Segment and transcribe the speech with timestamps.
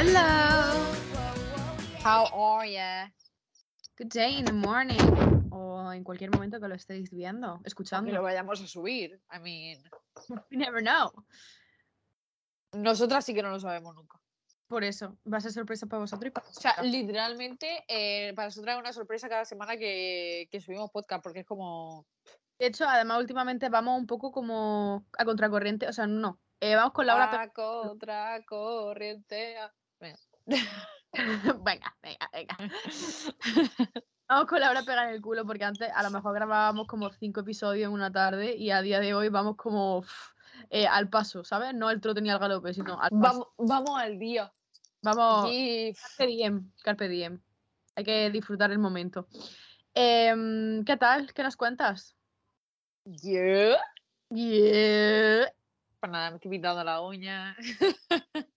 [0.00, 0.72] Hello.
[2.02, 3.12] How are ya?
[3.98, 4.96] Good day in the morning.
[5.52, 8.22] O en cualquier momento que lo estéis viendo, Que lo escuchando.
[8.22, 9.20] vayamos a subir.
[9.30, 9.78] I mean,
[10.50, 11.10] We never know.
[12.72, 14.18] nosotras sí que no lo sabemos nunca.
[14.68, 18.76] Por eso, va a ser sorpresa para vosotros y O sea, literalmente, eh, para nosotras
[18.76, 22.06] es una sorpresa cada semana que, que subimos podcast, porque es como.
[22.58, 25.86] De hecho, además, últimamente vamos un poco como a contracorriente.
[25.88, 26.40] O sea, no.
[26.58, 27.04] Eh, vamos con.
[27.04, 29.58] La contra corriente.
[29.58, 30.18] ah, venga.
[31.62, 32.56] venga, venga, venga.
[34.28, 37.40] Vamos con Laura pega en el culo porque antes a lo mejor grabábamos como cinco
[37.40, 40.04] episodios en una tarde y a día de hoy vamos como
[40.70, 41.74] eh, al paso, ¿sabes?
[41.74, 43.52] No el trote ni al galope, sino al paso.
[43.58, 44.52] Vamos, vamos al día.
[45.02, 47.40] Vamos, Y- carpe diem, carpe diem.
[47.96, 49.26] Hay que disfrutar el momento.
[49.94, 51.32] Em, ¿Qué tal?
[51.34, 52.14] ¿Qué nos cuentas?
[53.04, 53.74] Yo.
[54.28, 55.52] Yeah.
[55.98, 57.56] Pues nada, me estoy pintando la uña.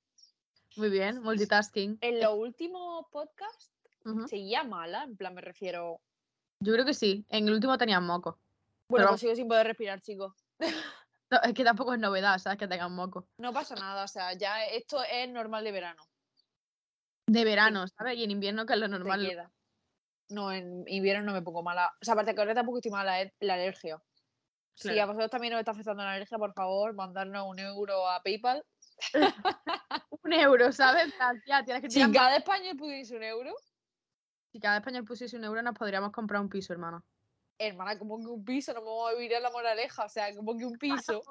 [0.75, 1.97] Muy bien, multitasking.
[2.01, 3.71] En los últimos podcasts
[4.05, 4.27] Ujú.
[4.27, 6.01] seguía mala, en plan, me refiero.
[6.59, 7.25] Yo creo que sí.
[7.29, 8.39] En el último tenían moco.
[8.87, 10.33] Bueno, Pero- pues sigo sin poder respirar, chicos.
[11.31, 12.59] No, es que tampoco es novedad, ¿sabes?
[12.59, 13.27] Que tengan moco.
[13.37, 16.03] No pasa nada, o sea, ya esto es normal de verano.
[17.25, 18.17] De verano, ¿sabes?
[18.17, 19.27] Y en invierno, que es lo normal.
[19.27, 19.51] queda.
[20.29, 21.91] No, en invierno no me pongo mala.
[21.99, 23.99] O sea, aparte que ahora tampoco estoy mala, es la alergia.
[24.75, 28.21] Si a vosotros también os está afectando la alergia, por favor, mandarnos un euro a
[28.21, 28.63] PayPal.
[30.23, 31.05] Un euro, ¿sabes?
[31.05, 33.53] En plan, Ya, tienes que Si tirar cada español pudiese un euro,
[34.51, 37.03] Si cada español pusiese un euro, nos podríamos comprar un piso, hermano.
[37.57, 40.33] hermana, como que un piso, no me voy a vivir a la moraleja, o sea,
[40.35, 41.21] como que un piso.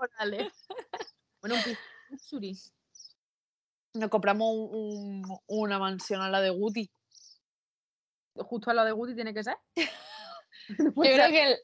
[1.40, 1.80] Bueno, un piso.
[2.18, 2.58] suri.
[3.94, 6.90] Nos compramos un- un- una mansión a la de Guti.
[8.34, 9.56] Justo a lo de Guti tiene que ser.
[10.68, 11.30] Yo creo, ser.
[11.30, 11.58] que el-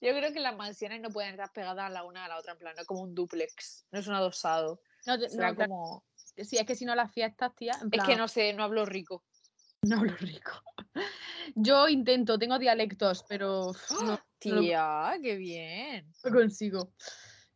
[0.00, 2.58] yo creo que las mansiones no pueden estar pegadas la una a la otra, en
[2.58, 4.80] plan, no es como un duplex, no es un adosado.
[5.06, 6.04] No, te- Será no, como.
[6.36, 8.86] sí, es que si no las fiestas, tía, en Es que no sé, no hablo
[8.86, 9.24] rico.
[9.82, 10.52] no hablo rico.
[11.54, 14.20] Yo intento, tengo dialectos, pero uf, no, no
[14.54, 16.12] lo- Tía, qué bien.
[16.24, 16.92] no consigo.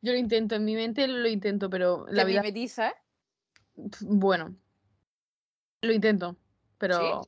[0.01, 2.95] Yo lo intento, en mi mente lo intento, pero La la vida, mimetiza, ¿eh?
[4.01, 4.57] bueno,
[5.83, 6.37] lo intento,
[6.79, 7.23] pero,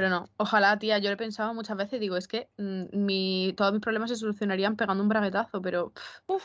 [0.00, 0.30] pero no.
[0.38, 3.82] Ojalá, tía, yo lo he pensado muchas veces, digo, es que mm, mi, todos mis
[3.82, 5.92] problemas se solucionarían pegando un braguetazo, pero
[6.26, 6.42] pf,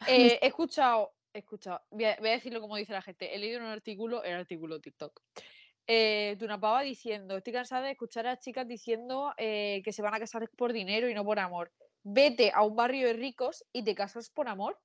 [0.06, 3.38] Eh, he escuchado, he escuchado, voy a, voy a decirlo como dice la gente, he
[3.38, 5.18] leído un artículo, el artículo TikTok,
[5.86, 10.02] eh, de una pava diciendo, estoy cansada de escuchar a chicas diciendo eh, que se
[10.02, 11.72] van a casar por dinero y no por amor.
[12.02, 14.78] Vete a un barrio de ricos y te casas por amor.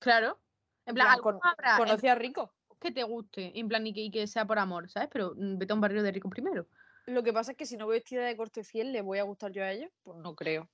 [0.00, 0.40] claro.
[0.86, 2.52] En plan, plan, con- habrá en Conoce a rico.
[2.80, 5.08] que te guste, en plan, y que, y que sea por amor, ¿sabes?
[5.12, 6.66] Pero mm, vete a un barrio de rico primero.
[7.08, 9.22] Lo que pasa es que si no voy vestida de corte fiel, ¿le voy a
[9.22, 9.88] gustar yo a ella?
[10.02, 10.68] Pues no creo.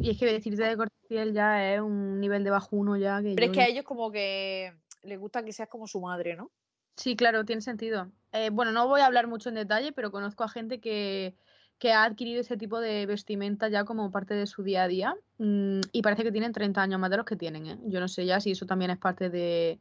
[0.00, 3.34] Y es que decirte de corte fiel ya es un nivel de bajuno ya que
[3.34, 4.72] Pero yo es que a ellos como que
[5.02, 6.52] les gusta que seas como su madre, ¿no?
[6.96, 8.12] Sí, claro, tiene sentido.
[8.32, 11.34] Eh, bueno, no voy a hablar mucho en detalle, pero conozco a gente que,
[11.78, 15.16] que ha adquirido ese tipo de vestimenta ya como parte de su día a día
[15.38, 17.66] mm, y parece que tienen 30 años más de los que tienen.
[17.66, 17.78] ¿eh?
[17.86, 19.80] Yo no sé ya si eso también es parte de,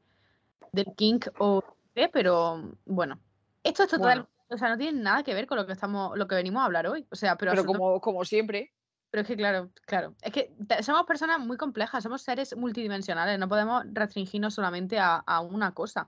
[0.72, 1.62] del kink o
[1.94, 3.20] qué, pero bueno.
[3.64, 4.39] Esto es total, Bueno.
[4.50, 6.66] O sea, no tiene nada que ver con lo que estamos, lo que venimos a
[6.66, 7.08] hablar hoy.
[7.12, 8.74] O sea, pero, Pero como, como siempre.
[9.12, 13.48] pero es que claro, claro, es que somos personas muy complejas, somos seres multidimensionales, no
[13.48, 16.08] podemos restringirnos solamente a, a una cosa.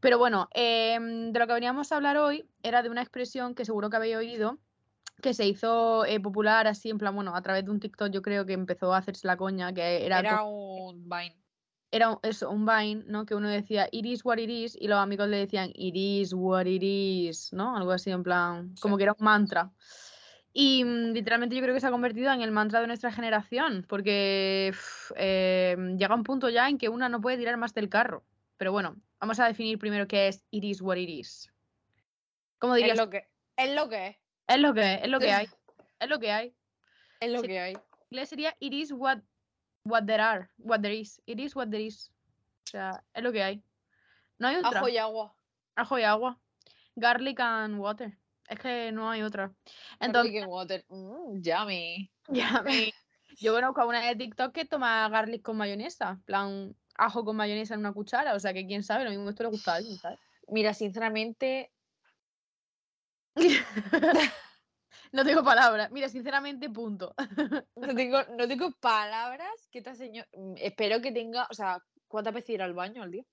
[0.00, 3.64] Pero bueno, em, de lo que veníamos a hablar hoy era de una expresión que
[3.66, 4.58] seguro que habéis oído,
[5.20, 8.22] que se hizo eh, popular así, en plan, bueno, a través de un TikTok yo
[8.22, 11.39] creo que empezó a hacerse la coña, que era, un Vine.
[11.92, 13.26] Era eso, un Vine, ¿no?
[13.26, 16.32] Que uno decía, it is what it is, y los amigos le decían, it is
[16.32, 17.76] what it is, ¿no?
[17.76, 18.98] Algo así, en plan, como Sí.
[18.98, 19.70] que era un mantra.
[20.52, 23.84] Y mm, literalmente yo creo que se ha convertido en el mantra de nuestra generación,
[23.88, 27.88] porque uf, eh, llega un punto ya en que una no puede tirar más del
[27.88, 28.24] carro.
[28.56, 31.50] Pero bueno, vamos a definir primero qué es it is what it is.
[32.58, 32.98] ¿Cómo dirías?
[32.98, 33.74] Es lo que es.
[33.74, 34.16] lo que es.
[34.48, 35.48] Es lo que es, es lo que hay.
[36.00, 36.54] Es lo que hay.
[37.20, 37.46] Es lo Sí.
[37.46, 37.72] que hay.
[37.74, 37.80] En
[38.10, 39.18] inglés sería it is what,
[39.84, 41.20] what there are, what there is.
[41.26, 42.10] It is what there is.
[42.66, 43.62] O sea, es lo que hay.
[44.38, 44.80] No hay otra.
[44.80, 45.34] Ajo y agua.
[45.76, 46.38] Ajo y agua.
[46.96, 48.16] Garlic and water.
[48.48, 49.52] Es que no hay otra.
[50.00, 50.84] Entonces, Entonces, water.
[50.88, 52.10] Mm, yummy.
[52.64, 52.94] me-
[53.38, 56.20] yo conozco a una de TikTok que toma garlic con mayonesa.
[56.24, 58.34] plan, ajo con mayonesa en una cuchara.
[58.34, 60.18] O sea, que quién sabe, lo mismo esto le gusta a alguien, ¿sabes?
[60.48, 61.72] Mira, sinceramente,
[65.12, 65.90] no tengo palabras.
[65.90, 67.14] Mira, sinceramente, punto.
[67.76, 70.28] no tengo, no tengo palabras que esta señora.
[70.32, 71.46] mm, Espero que tenga.
[71.50, 73.24] O sea, ¿cuántas veces ir al baño al día?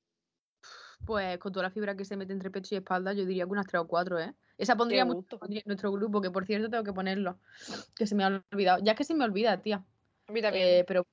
[1.05, 3.51] Pues con toda la fibra que se mete entre pecho y espalda, yo diría que
[3.51, 4.33] unas tres o cuatro, ¿eh?
[4.57, 7.39] Esa pondría mucho en nuestro grupo, que por cierto tengo que ponerlo.
[7.95, 8.83] Que se me ha olvidado.
[8.83, 9.85] Ya es que se me olvida, tía.
[10.27, 10.67] A mí también.
[10.67, 11.05] Eh, pero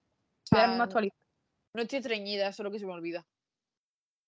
[0.44, 1.16] sea, actualizar.
[1.74, 3.26] no estoy estreñida, solo que se me olvida.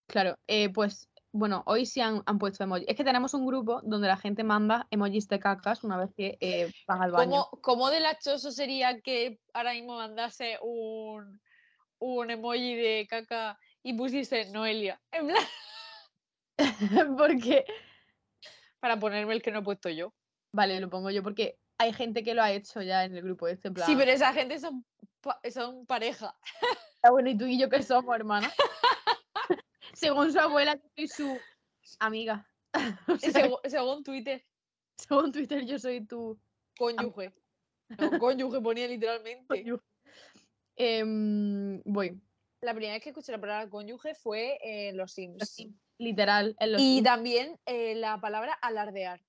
[0.07, 2.87] Claro, eh, pues bueno, hoy sí han, han puesto emojis.
[2.89, 6.37] Es que tenemos un grupo donde la gente manda emojis de cacas una vez que
[6.41, 7.31] eh, vas al baño.
[7.31, 11.41] ¿Cómo, cómo de lachoso sería que ahora mismo mandase un,
[11.99, 15.01] un emoji de caca y pusiese Noelia?
[15.13, 15.45] En plan,
[17.17, 17.65] porque,
[18.81, 20.13] para ponerme el que no he puesto yo.
[20.53, 23.47] vale, lo pongo yo porque hay gente que lo ha hecho ya en el grupo
[23.49, 23.87] este, en plan.
[23.87, 24.85] Sí, pero esa gente son,
[25.21, 26.35] pa- son pareja.
[27.03, 28.51] "Ah, bueno, ¿y tú y yo qué somos, hermana?
[29.97, 31.39] Según su abuela, yo soy su
[32.01, 32.47] amiga.
[33.09, 34.45] O sea, Segu- según Twitter,
[34.99, 36.39] según Twitter, yo soy tu
[36.79, 37.33] cónyuge.
[37.99, 39.47] No, cónyuge ponía literalmente.
[39.49, 39.83] cónyuge.
[40.77, 42.21] Em, voy.
[42.61, 45.39] La primera vez que escuché la palabra cónyuge fue en Los Sims.
[45.39, 46.55] Los Sims, Literal.
[46.59, 47.05] En los Y Sims.
[47.05, 49.23] también eh, la palabra alardear.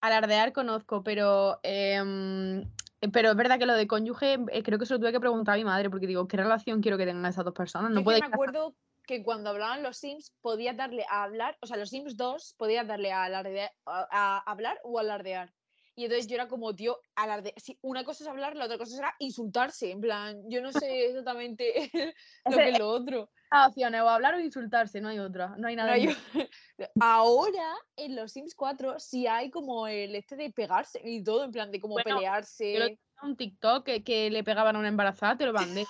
[0.00, 1.60] Alardear conozco, pero.
[1.62, 2.62] em,
[3.00, 5.20] eh, pero es verdad que lo de cónyuge, eh, creo que se lo tuve que
[5.20, 7.90] preguntar a mi madre, porque digo, ¿qué relación quiero que tengan esas dos personas?
[7.92, 8.74] No puede me acuerdo
[9.06, 12.86] que cuando hablaban los Sims podías darle a hablar, o sea, los Sims 2 podías
[12.86, 15.52] darle a, alardear, a, a hablar o alardear.
[15.98, 17.54] Y entonces yo era como, tío, alardear.
[17.58, 19.90] Sí, una cosa es hablar, la otra cosa será insultarse.
[19.90, 21.90] En plan, yo no sé exactamente
[22.44, 23.30] lo que es lo otro.
[23.50, 25.96] Opciones, o hablar o insultarse, no hay otra, no hay nada.
[25.96, 26.08] No hay-
[27.00, 31.52] Ahora, en los Sims 4, sí hay como el este de pegarse y todo, en
[31.52, 32.72] plan de como Bueno, pelearse.
[32.74, 35.86] yo lo- Un TikTok que, que le pegaban a una embarazada, te lo mandé.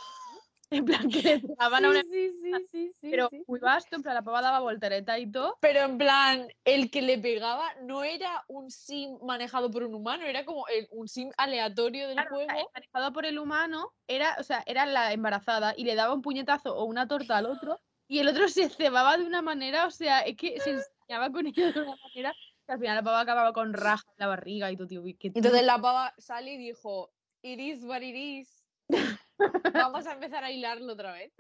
[0.71, 2.03] En plan, que le pegaban a una.
[2.03, 3.43] Sí, sí, sí, sí, sí, Pero sí.
[3.47, 5.59] muy vasto, en plan, la pava daba voltereta y todo.
[5.61, 10.25] Pero en plan, el que le pegaba no era un sim manejado por un humano,
[10.25, 12.61] era como el- un sim aleatorio del Claro, o sea, juego.
[12.61, 16.23] el manejado por el humano era, o sea, era la embarazada y le daba un
[16.23, 19.91] puñetazo o una torta al otro y el otro se cebaba de una manera, o
[19.91, 22.35] sea, es que se enseñaba con ello de una manera
[22.67, 25.03] que al final la pava acababa con raja en la barriga y todo, tío.
[25.19, 28.56] Que Entonces la pava sale y dijo, it is what it is.
[29.75, 31.33] Vamos a empezar a hilarlo otra vez.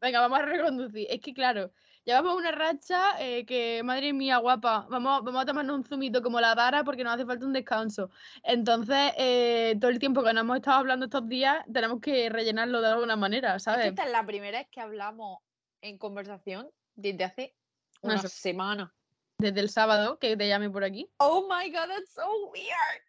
[0.00, 1.06] Venga, vamos a reconducir.
[1.08, 1.70] Es que, claro,
[2.04, 6.40] llevamos una racha eh, que, madre mía, guapa, vamos, vamos a tomarnos un zumito como
[6.40, 8.10] la Dara porque nos hace falta un descanso.
[8.42, 12.82] Entonces, eh, todo el tiempo que nos hemos estado hablando estos días, tenemos que rellenarlo
[12.82, 13.86] de alguna manera, ¿sabes?
[13.86, 15.38] esta es la primera vez que hablamos
[15.80, 17.56] en conversación desde hace
[18.02, 18.94] Una una se- semana.
[19.40, 21.08] Desde el sábado que te llamé por aquí.
[21.18, 23.02] Oh my god, that's so weird.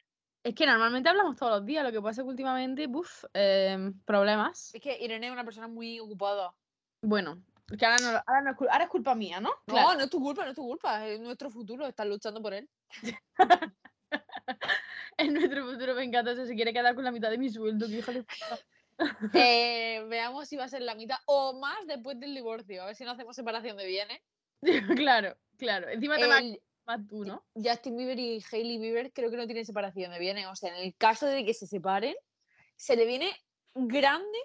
[0.49, 3.93] Es que normalmente hablamos todos los días, lo que pasa es que últimamente, buf, em,
[4.01, 4.73] problemas.
[4.73, 6.55] Es que Irene es una persona muy ocupada.
[7.03, 7.43] Bueno,
[7.77, 9.49] que ahora, no, ahora, no es, ahora es culpa mía, ¿no?
[9.67, 9.93] No, Claro.
[9.93, 11.05] no es tu culpa, no es tu culpa.
[11.05, 12.67] Es nuestro futuro, estás luchando por él.
[15.17, 17.49] En nuestro futuro me encanta, o sea, se quiere quedar con la mitad de mi
[17.49, 18.59] sueldo, que hija de puta.
[19.33, 22.81] Eh, veamos si va a ser la mitad o más después del divorcio.
[22.81, 24.19] A ver si no hacemos separación de bienes.
[24.97, 25.89] claro, claro.
[25.89, 26.59] Encima te El
[26.89, 27.45] más tú, ¿no?
[27.53, 30.47] Justin Bieber y Hailey Bieber creo que no tienen separación de bienes.
[30.47, 32.15] O sea, en el caso de que se separen,
[32.75, 33.31] se le viene
[33.75, 34.37] grande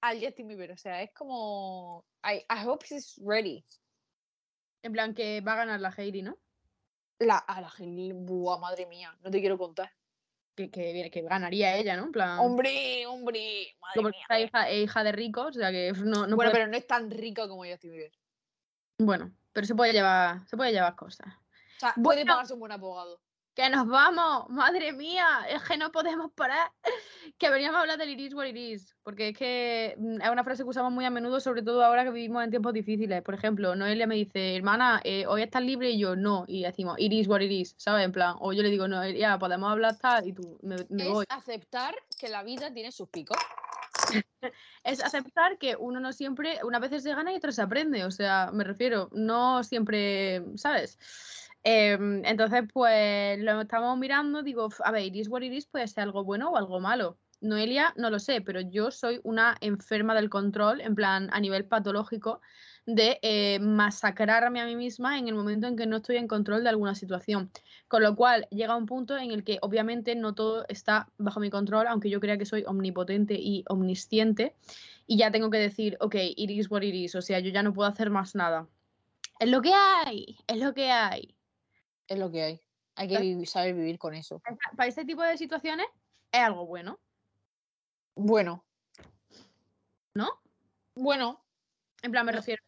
[0.00, 0.70] al Justin Bieber.
[0.72, 2.06] O sea, es como.
[2.24, 3.64] I, I hope he's ready.
[4.82, 6.38] En plan, que va a ganar la Heidi, ¿no?
[7.18, 9.90] La, a la Hailey, buah, madre mía, no te quiero contar.
[10.54, 12.04] Que, que, que ganaría ella, ¿no?
[12.04, 14.18] En plan, Hombre, hombre, madre como mía.
[14.22, 16.76] esta hija, es hija de ricos, o sea que no, no bueno, puede- pero no
[16.76, 18.12] es tan rica como Justin Bieber.
[18.98, 21.26] bueno, pero se puede llevar, se puede llevar cosas.
[21.78, 23.20] O sea, puede pagarse un buen abogado.
[23.54, 24.48] ¡Que nos vamos!
[24.50, 25.26] ¡Madre mía!
[25.48, 26.70] Es que no podemos parar.
[27.38, 28.96] Que veníamos a hablar del iris what it is.
[29.02, 32.04] Porque es que mm, es una frase que usamos muy a menudo, sobre todo ahora
[32.04, 33.22] que vivimos en tiempos difíciles.
[33.22, 36.44] Por ejemplo, Noelia me dice, hermana, eh, hoy estás libre y yo no.
[36.48, 38.04] Y decimos, it is what it is, ¿sabes?
[38.04, 41.10] En plan, o yo le digo, Noelia, podemos hablar tal y tú me, me es
[41.10, 41.26] voy.
[41.28, 43.36] aceptar que la vida tiene sus picos.
[44.84, 48.04] Es aceptar que uno no siempre, unas veces se gana y otras se aprende.
[48.04, 50.98] O sea, me refiero, no siempre, ¿sabes?
[51.70, 55.86] Em, entonces, pues lo estamos mirando, digo, "F- a ver, iris what it is puede
[55.86, 57.18] ser algo bueno o algo malo.
[57.42, 61.66] Noelia, no lo sé, pero yo soy una enferma del control, en plan, a nivel
[61.66, 62.40] patológico,
[62.86, 66.62] de eh, masacrarme a mí misma en el momento en que no estoy en control
[66.62, 67.50] de alguna situación.
[67.86, 71.50] Con lo cual, llega un punto en el que obviamente no todo está bajo mi
[71.50, 74.54] control, aunque yo crea que soy omnipotente y omnisciente,
[75.06, 77.62] y ya tengo que decir, ok, it is what it is, o sea, yo ya
[77.62, 78.66] no puedo hacer más nada.
[79.38, 81.37] Es lo que hay, es lo que hay.
[82.08, 82.60] Es lo que hay.
[82.96, 84.42] Hay que vivi- saber vivir con eso.
[84.76, 85.86] Para este tipo de situaciones
[86.32, 86.98] es algo bueno,
[88.16, 88.64] Bueno,
[90.14, 90.28] ¿no?
[90.96, 91.44] bueno,
[92.02, 92.38] En plan, me No.
[92.38, 92.62] refiero.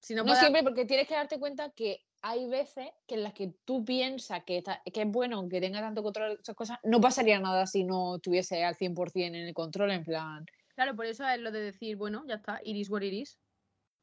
[0.00, 3.54] Si no, siempre, porque tienes que darte cuenta que hay veces que en las que
[3.64, 7.00] tú piensas que, está- que es bueno que tenga tanto control de esas cosas, no
[7.00, 10.46] pasaría nada si no tuviese al 100% en el control, en plan.
[10.76, 13.36] Claro, por eso es lo de decir, bueno, ya está, it is what it is.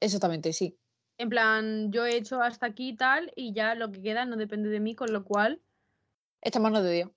[0.01, 0.77] Exactamente, sí.
[1.17, 4.35] En plan, yo he hecho hasta aquí y tal, y ya lo que queda no
[4.35, 5.61] depende de mí, con lo cual
[6.41, 7.11] Esta mano de Dios.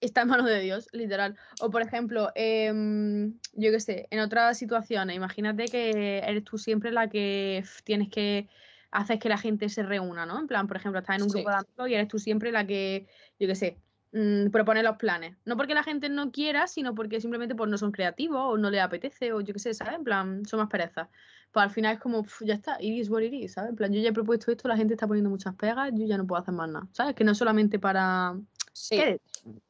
[0.00, 1.36] está en manos de Dios, literal.
[1.60, 6.90] O por ejemplo, em, yo qué sé, en otras situaciones, imagínate que eres tú siempre
[6.92, 8.48] la que tienes que
[8.90, 10.38] haces que la gente se reúna, ¿no?
[10.38, 12.66] En plan, por ejemplo, estás en un grupo de amigos y eres tú siempre la
[12.66, 13.06] que,
[13.38, 13.78] yo qué sé,
[14.16, 15.36] mm, propone los planes.
[15.44, 18.70] No porque la gente no quiera, sino porque simplemente pues, no son creativos o no
[18.70, 19.94] les apetece o yo qué sé, ¿sabes?
[19.94, 21.08] En plan, son más perezas.
[21.52, 23.70] Pues al final es como, ya está, it is what it is, ¿sabes?
[23.70, 26.18] En plan, yo ya he propuesto esto, la gente está poniendo muchas pegas, yo ya
[26.18, 27.14] no puedo hacer más nada, ¿sabes?
[27.14, 28.34] Que no solamente para,
[28.72, 29.00] sí.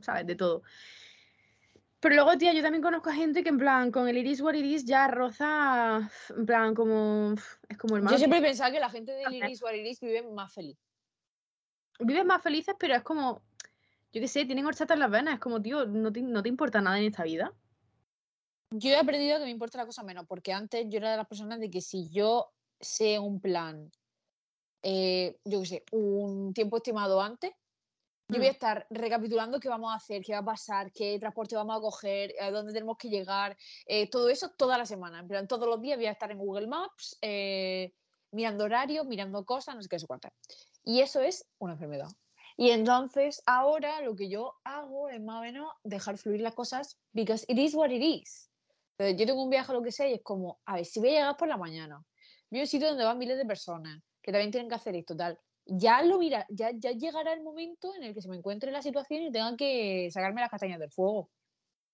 [0.01, 0.27] ¿sabes?
[0.27, 0.63] De todo.
[2.01, 4.55] Pero luego, tía, yo también conozco a gente que en plan, con el Iris What
[4.55, 7.35] Iris ya roza, en plan, como,
[7.69, 10.23] es como el Yo siempre he pensado que la gente del Iris What Iris vive
[10.23, 10.79] más feliz.
[11.99, 13.43] Viven más felices, pero es como,
[14.17, 16.49] yo qué sé, tienen horchata en las venas, es como, tío, no te, no te
[16.49, 17.53] importa nada en esta vida.
[18.71, 21.27] Yo he aprendido que me importa la cosa menos, porque antes yo era de las
[21.27, 23.93] personas de que si yo sé un plan,
[24.83, 27.53] eh, yo qué sé, un tiempo estimado antes,
[28.29, 28.55] yo voy a mm.
[28.55, 32.33] estar recapitulando qué vamos a hacer, qué va a pasar, qué transporte vamos a coger,
[32.41, 33.55] a dónde tenemos que llegar,
[33.85, 35.19] eh, todo eso toda la semana.
[35.19, 37.93] En plan, todos los días voy a estar en Google Maps, eh,
[38.31, 40.31] mirando horarios, mirando cosas, no sé qué, sé cuánto.
[40.85, 42.09] Y eso es una enfermedad.
[42.57, 46.99] Y entonces ahora lo que yo hago es más o menos dejar fluir las cosas
[47.13, 48.51] because it is what it is.
[48.99, 51.01] Entonces, yo tengo un viaje o lo que sea y es como, a ver, si
[51.01, 52.03] voy a llegar por la mañana,
[52.51, 55.15] voy a un sitio donde van miles de personas que también tienen que hacer esto,
[55.15, 58.69] tal ya lo mira, ya, ya llegará el momento en el que se me encuentre
[58.69, 61.29] en la situación y tengan que sacarme las castañas del fuego.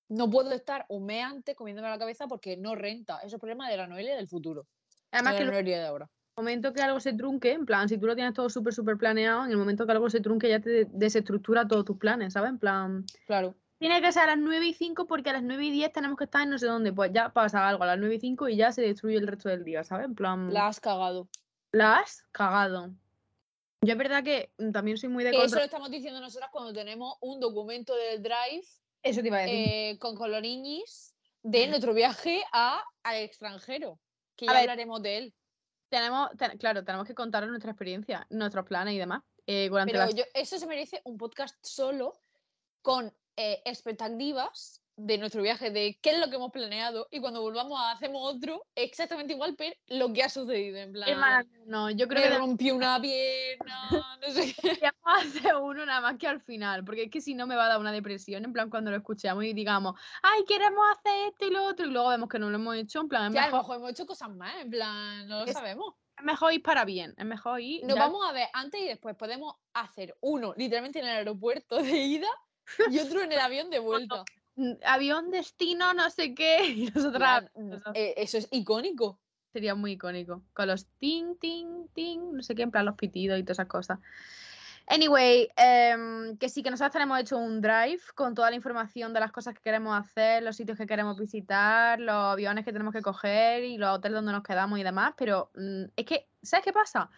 [0.08, 3.20] No puedo estar un mes antes comiéndome la cabeza porque no renta.
[3.20, 4.66] Eso es problema de la Noelia del futuro.
[5.10, 6.10] Además, que la Noelia de ahora.
[6.34, 8.96] El momento que algo se trunque, en plan, si tú lo tienes todo súper, súper
[8.96, 12.50] planeado, en el momento que algo se trunque ya te desestructura todos tus planes, ¿sabes?
[12.50, 13.04] En plan.
[13.26, 13.54] Claro.
[13.78, 16.16] Tiene que ser a las 9 y 5 porque a las 9 y 10 tenemos
[16.16, 16.92] que estar en no sé dónde.
[16.92, 19.50] Pues ya pasa algo a las 9 y 5 y ya se destruye el resto
[19.50, 20.06] del día, ¿sabes?
[20.06, 20.52] En plan.
[20.54, 21.28] La has cagado.
[21.70, 22.94] La has cagado.
[23.82, 27.16] Yo es verdad que también soy muy de Eso lo estamos diciendo nosotras cuando tenemos
[27.20, 28.64] un documento del Drive
[29.02, 29.68] Eso te iba a decir.
[29.68, 33.98] Eh, con coloriñis de nuestro viaje a, al extranjero,
[34.36, 35.34] que ya hablaremos de él.
[35.92, 39.20] Tenemos, claro, tenemos que contar nuestra experiencia, nuestros planes y demás.
[39.46, 42.14] Eh, Pero eso se merece un podcast solo
[42.80, 47.40] con eh, expectativas de nuestro viaje, de qué es lo que hemos planeado y cuando
[47.40, 51.48] volvamos hacemos otro exactamente igual, pero lo que ha sucedido, en plan...
[51.66, 52.38] no, yo creo que...
[52.38, 53.88] rompió una pierna,
[54.20, 54.78] no sé qué.
[55.02, 57.68] hacer uno nada más que al final, porque es que si no me va a
[57.68, 61.50] dar una depresión, en plan cuando lo escuchamos y digamos, ay, queremos hacer esto y
[61.50, 63.32] lo otro, y luego vemos que no lo hemos hecho, en plan...
[63.32, 65.94] ya, a lo mejor hemos hecho cosas más, en plan, no lo sabemos.
[66.18, 67.84] Es mejor ir para bien, es mejor ir...
[67.86, 71.96] Nos vamos a ver antes y después, podemos hacer uno literalmente en el aeropuerto de
[71.96, 72.28] ida
[72.90, 74.24] y otro en el avión de vuelta.
[74.84, 77.44] Avión destino, no sé qué, y nosotras...
[77.94, 79.18] Eh, eso es icónico.
[79.52, 80.42] Sería muy icónico.
[80.54, 83.68] Con los ting, ting, ting, no sé qué, en plan los pitidos y todas esas
[83.68, 83.98] cosas.
[84.86, 89.20] Anyway, em, que sí, que nosotros tenemos hecho un drive con toda la información de
[89.20, 93.02] las cosas que queremos hacer, los sitios que queremos visitar, los aviones que tenemos que
[93.02, 96.72] coger y los hoteles donde nos quedamos y demás, pero mm, es que, ¿sabes qué
[96.72, 97.10] pasa?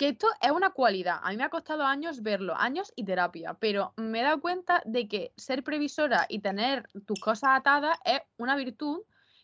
[0.00, 1.18] Que esto es una cualidad.
[1.22, 4.80] A mí me ha costado años verlo, años y terapia, pero me he dado cuenta
[4.86, 9.02] de que ser previsora y tener tus cosas atadas es una virtud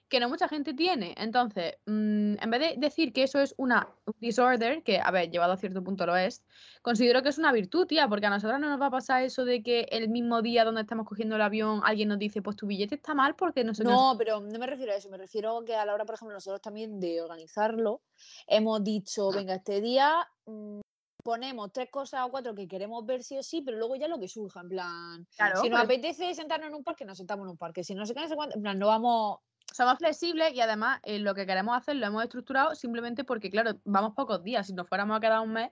[0.09, 1.15] que no mucha gente tiene.
[1.19, 3.89] Entonces, mm, en vez de decir que eso es una
[4.21, 6.45] disorder, que, a ver, llevado a cierto punto lo es,
[6.83, 9.45] considero que es una virtud, tía, porque a nosotros no nos va a pasar eso
[9.45, 12.67] de que el mismo día donde estamos cogiendo el avión alguien nos dice, pues tu
[12.67, 15.65] billete está mal porque no sé No, pero no me refiero a eso, me refiero
[15.65, 18.03] que a la hora, por ejemplo, nosotros también de organizarlo,
[18.47, 20.81] hemos dicho, venga, este día mm,
[21.25, 24.21] ponemos tres cosas o cuatro que queremos ver sí o sí, pero luego ya lo
[24.21, 25.27] que surja, en plan,
[25.61, 28.15] si nos apetece sentarnos en un parque, nos sentamos en un parque, si no se
[28.15, 29.41] qué, en plan, no vamos
[29.77, 33.73] somos flexibles y además eh, lo que queremos hacer lo hemos estructurado simplemente porque, claro,
[33.85, 34.67] vamos pocos días.
[34.67, 35.71] Si nos fuéramos a quedar un mes,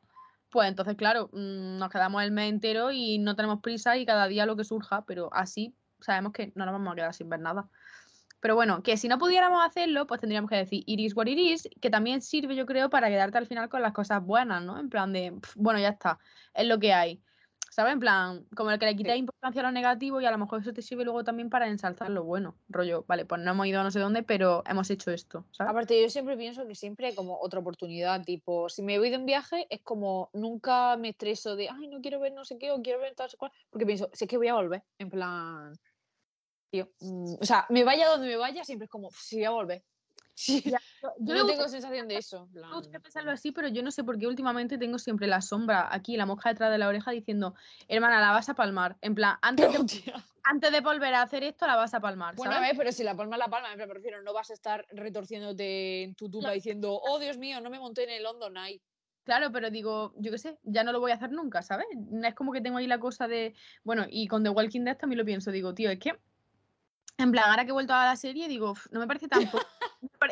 [0.51, 4.27] pues entonces, claro, mm, nos quedamos el mes entero y no tenemos prisa y cada
[4.29, 7.41] día lo que surja, pero así sabemos que no nos vamos a quedar sin ver
[7.41, 7.71] nada.
[8.41, 11.89] Pero bueno, que si no pudiéramos hacerlo, pues tendríamos que decir iris what it que
[11.89, 14.79] también sirve, yo creo, para quedarte al final con las cosas buenas, ¿no?
[14.79, 16.19] En plan de, bueno, ya está,
[16.53, 17.23] es lo que hay.
[17.75, 17.93] ¿Sabes?
[17.93, 20.61] En plan, como el que le quita importancia a lo negativo y a lo mejor
[20.61, 22.55] eso te sirve luego también para ensalzar lo bueno.
[22.69, 25.73] Rollo, vale, pues no hemos ido a no sé dónde, pero hemos hecho esto, ¿sabes?
[25.73, 29.17] Aparte, yo siempre pienso que siempre hay como otra oportunidad, tipo, si me voy de
[29.17, 32.71] un viaje, es como nunca me estreso de, ay, no quiero ver no sé qué
[32.71, 35.73] o quiero ver tal cual, porque pienso, sé que voy a volver, en plan,
[36.71, 39.51] tío, mm, o sea, me vaya donde me vaya, siempre es como, sí, voy a
[39.51, 39.85] volver.
[40.37, 42.49] Yo, no tengo sensación de eso.
[42.53, 45.89] Me gusta pensarlo así, pero yo no sé por qué últimamente tengo siempre la sombra
[45.95, 47.55] aquí, la mosca detrás de la oreja diciendo,
[47.89, 48.97] hermana, la vas a palmar.
[49.01, 50.13] En plan, antes, de,
[50.45, 52.35] antes de volver a hacer esto, la vas a palmar.
[52.35, 54.87] Bueno, a ver, pero si la palma la palma, me prefiero, no vas a estar
[54.91, 58.83] retorciéndote en tu tumba diciendo, oh Dios mío, no me monté en el London Eye.
[59.25, 61.87] Claro, pero digo, yo qué sé, ya no lo voy a hacer nunca, ¿sabes?
[62.23, 65.19] Es como que tengo ahí la cosa de, bueno, y con The Walking Dead también
[65.19, 66.13] lo pienso, digo, tío, es que
[67.19, 69.49] en plan, ahora que he vuelto a la serie, digo, no me parece tan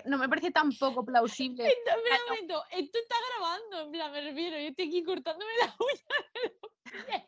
[0.07, 1.67] no me parece tan poco plausible.
[1.69, 5.77] Espera un momento, esto está grabando, en plan, me refiero, yo estoy aquí cortándome la
[5.79, 7.25] uña.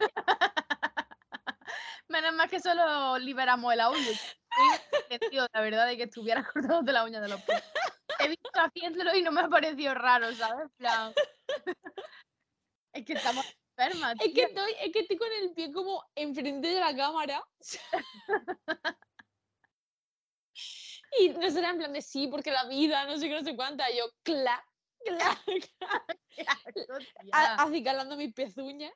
[2.08, 4.12] Menos mal que solo liberamos el audio.
[5.30, 7.62] Tío, la verdad de que estuvieras cortándote la uña de los pies.
[8.20, 10.70] He visto haciéndolo y no me ha parecido raro, ¿sabes?
[10.76, 11.12] Plan...
[12.92, 13.44] es que estamos
[13.76, 14.14] enfermas.
[14.20, 17.42] Es que, estoy, es que estoy con el pie como enfrente de la cámara.
[21.18, 23.56] Y no será en plan de sí, porque la vida, no sé qué, no sé
[23.56, 23.90] cuánta.
[23.90, 24.62] Y yo, claro,
[25.04, 25.40] claro,
[25.76, 26.04] claro.
[27.58, 28.92] Acicalando mis pezuñas.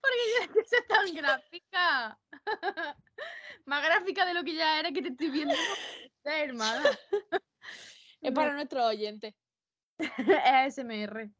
[0.00, 2.18] Porque yo que ser tan gráfica.
[3.66, 5.54] Más gráfica de lo que ya era que te estoy viendo.
[6.24, 6.90] hermana.
[8.20, 9.34] Es para nuestros oyentes.
[9.98, 11.30] es ASMR.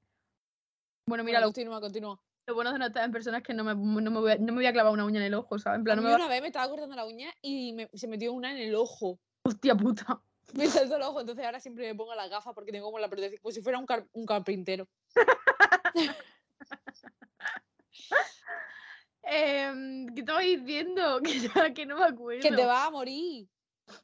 [1.06, 2.22] Bueno, mira, lo, continúa, continúa.
[2.46, 4.36] Lo bueno de no estar en personas es que no me, no, me voy a,
[4.36, 5.78] no me voy a clavar una uña en el ojo, ¿sabes?
[5.78, 8.32] En plan, no me Una vez me estaba cortando la uña y me, se metió
[8.32, 9.18] una en el ojo.
[9.42, 10.20] Hostia puta.
[10.54, 13.08] Me saltó el ojo, entonces ahora siempre me pongo las gafas porque tengo como la
[13.08, 14.88] protección, como si fuera un, un carpintero.
[19.32, 21.20] Eh, ¿Qué estoy diciendo?
[21.22, 22.42] Que, que no me acuerdo.
[22.42, 23.48] Que te vas a morir.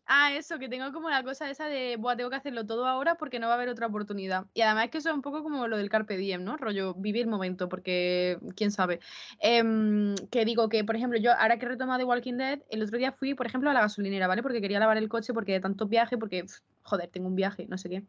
[0.06, 3.16] Ah, eso, que tengo como la cosa esa de, Buah, tengo que hacerlo todo ahora
[3.16, 4.46] porque no va a haber otra oportunidad.
[4.54, 6.56] Y además es que eso es un poco como lo del Carpe Diem, ¿no?
[6.56, 9.00] Rollo, vivir el momento, porque quién sabe.
[9.40, 12.82] Em, que digo que, por ejemplo, yo ahora que he retomado The Walking Dead, el
[12.82, 14.42] otro día fui, por ejemplo, a la gasolinera, ¿vale?
[14.42, 16.44] Porque quería lavar el coche porque de tanto viaje, porque,
[16.82, 18.04] joder, tengo un viaje, no sé qué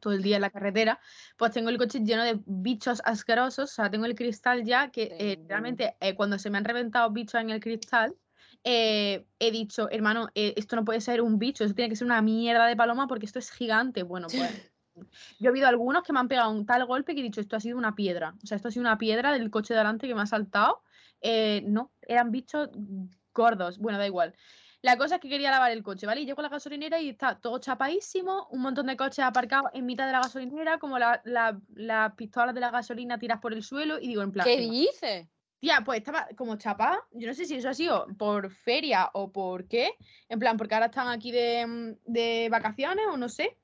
[0.00, 0.98] todo el día en la carretera,
[1.36, 5.14] pues tengo el coche lleno de bichos asquerosos, o sea, tengo el cristal ya que
[5.18, 8.14] eh, realmente eh, cuando se me han reventado bichos en el cristal,
[8.64, 12.22] eh, he dicho, hermano, esto no puede ser un bicho, esto tiene que ser una
[12.22, 14.02] mierda de paloma porque esto es gigante.
[14.02, 14.72] Bueno, pues
[15.40, 17.56] yo he habido algunos que me han pegado un tal golpe que he dicho, esto
[17.56, 20.06] ha sido una piedra, o sea, esto ha sido una piedra del coche de delante
[20.06, 20.82] que me ha saltado.
[21.22, 22.70] no, eran bichos
[23.32, 24.34] gordos, bueno, da igual.
[24.82, 26.22] La cosa es que quería lavar el coche, ¿vale?
[26.22, 29.84] Y llego a la gasolinera y está todo chapadísimo, un montón de coches aparcados en
[29.84, 33.98] mitad de la gasolinera, como las la, pistolas de la gasolina tiras por el suelo,
[34.00, 34.46] y digo, en plan.
[34.46, 35.28] ¿Qué dices?
[35.60, 36.98] Tía, pues estaba como chapada.
[37.12, 39.90] Yo no sé si eso ha sido por feria o por qué.
[40.28, 43.56] En plan, porque ahora están aquí de, de vacaciones o no sé.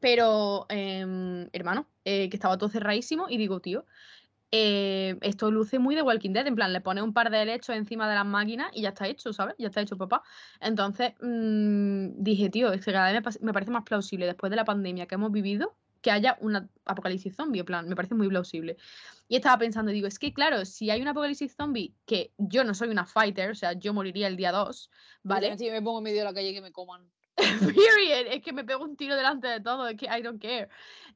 [0.00, 3.84] Pero, eh, hermano, eh, que estaba todo cerradísimo y digo, tío,
[4.52, 7.76] eh, esto luce muy de Walking Dead, en plan, le pone un par de helechos
[7.76, 9.54] encima de las máquinas y ya está hecho, ¿sabes?
[9.58, 10.22] Ya está hecho, papá.
[10.60, 14.64] Entonces mmm, dije, tío, es que cada vez me, parece más plausible después de la
[14.64, 18.76] pandemia que hemos vivido que haya un apocalipsis zombie, en plan, me parece muy plausible.
[19.28, 22.74] Y estaba pensando, digo, es que claro, si hay un apocalipsis zombie, que yo no
[22.74, 24.90] soy una fighter, o sea, yo moriría el día 2,
[25.22, 25.56] ¿vale?
[25.58, 27.10] Si me pongo en medio de la calle que me coman.
[27.36, 28.26] Period.
[28.32, 30.68] Es que me pego un tiro delante de todo, es que I don't care.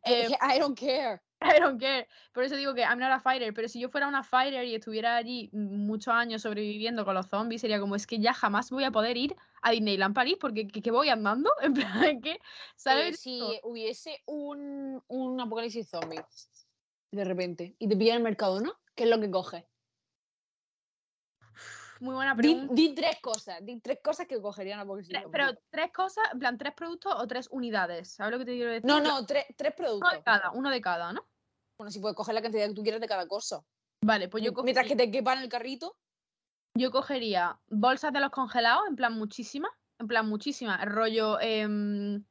[0.05, 1.20] Eh, I don't care.
[1.44, 2.09] I don't care.
[2.33, 3.52] Por eso digo que I'm not a fighter.
[3.52, 7.61] Pero si yo fuera una fighter y estuviera allí muchos años sobreviviendo con los zombies,
[7.61, 10.90] sería como es que ya jamás voy a poder ir a Disneyland París porque ¿qué,
[10.90, 11.50] voy andando?
[11.62, 12.40] En plan, que
[12.76, 13.20] ¿sabes?
[13.20, 16.20] si hubiese un, un apocalipsis zombie
[17.11, 18.74] de repente y te pilla en el mercado, ¿no?
[18.94, 19.64] ¿Qué es lo que coges?
[22.00, 22.74] Muy buena pregunta.
[22.74, 25.30] Di, tres cosas, di tres cosas que cogerían apocalipsis zombie.
[25.33, 28.11] Pero tres cosas, en plan, tres productos o tres unidades.
[28.11, 28.87] ¿Sabes lo que te quiero decir?
[28.87, 30.11] No, no, tres, tres productos.
[30.11, 31.24] Uno de cada, uno de cada, ¿no?
[31.78, 33.64] Bueno, si puedes coger la cantidad que tú quieras de cada cosa.
[34.02, 35.96] Vale, pues yo cogería, Mientras que te quepa en el carrito.
[36.76, 39.70] Yo cogería bolsas de los congelados, en plan muchísimas.
[39.98, 40.84] En plan muchísimas.
[40.84, 42.24] Rollo, em,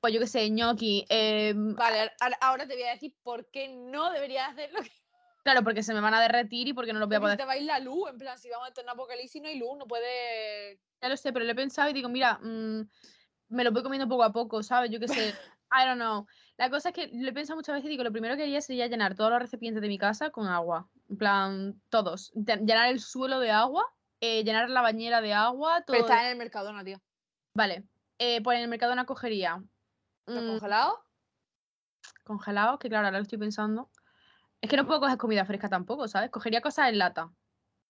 [0.00, 1.06] pues yo qué sé, ñoqui.
[1.08, 4.80] Em, vale, ahora te voy a decir por qué no deberías hacerlo.
[5.42, 7.36] Claro, porque se me van a derretir y porque no los voy a poder.
[7.36, 9.58] te va a ir la luz, en plan, si vamos a en apocalipsis no hay
[9.58, 10.78] luz, no puede.
[11.00, 12.82] Ya lo sé, pero lo he pensado y digo, mira, mm,
[13.48, 14.90] me lo voy comiendo poco a poco, ¿sabes?
[14.90, 15.34] Yo qué sé.
[15.72, 16.26] I don't know.
[16.58, 18.60] La cosa es que lo he pensado muchas veces y digo, lo primero que haría
[18.60, 20.88] sería llenar todos los recipientes de mi casa con agua.
[21.08, 22.32] En plan, todos.
[22.34, 23.84] Llenar el suelo de agua,
[24.20, 25.82] eh, llenar la bañera de agua.
[25.82, 25.94] Todo...
[25.94, 27.00] Pero está en el Mercadona, tío.
[27.54, 27.88] Vale.
[28.18, 29.62] Eh, pues en el Mercadona cogería.
[30.26, 30.98] ¿Los congelados?
[32.24, 33.90] Congelados, que claro, ahora lo estoy pensando.
[34.60, 36.30] Es que no puedo coger comida fresca tampoco, ¿sabes?
[36.30, 37.30] Cogería cosas en lata.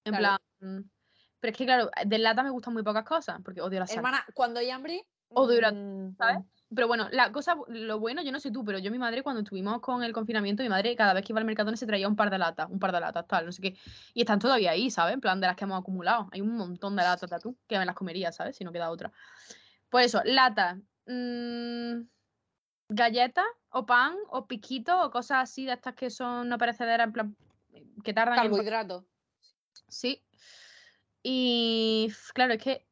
[0.04, 0.38] En plan.
[0.58, 3.96] Pero es que, claro, de lata me gustan muy pocas cosas, porque odio la sal.
[3.96, 5.06] Hermana, cuando hay hambre.
[5.28, 5.72] Odio la.
[5.72, 6.38] Mm, ¿Sabes?
[6.74, 9.42] Pero bueno, la cosa, lo bueno, yo no sé tú, pero yo mi madre cuando
[9.42, 12.16] estuvimos con el confinamiento, mi madre cada vez que iba al mercado se traía un
[12.16, 13.76] par de latas, un par de latas, tal, no sé qué.
[14.14, 15.14] Y están todavía ahí, ¿sabes?
[15.14, 16.28] En plan de las que hemos acumulado.
[16.32, 18.56] Hay un montón de latas de tú que me las comería, ¿sabes?
[18.56, 19.12] Si no queda otra.
[19.90, 22.02] Pues eso, latas, mmm,
[22.88, 27.12] galletas o pan o piquitos o cosas así de estas que son no perecederas, en
[27.12, 27.36] plan,
[28.02, 29.04] que tardan Carbohidratos.
[29.88, 30.22] Sí.
[31.22, 32.86] Y claro, es que